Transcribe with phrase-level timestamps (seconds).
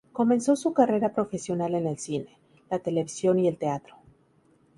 [0.13, 2.39] Comenzó su carrera profesional en el cine,
[2.71, 3.97] la televisión y el teatro.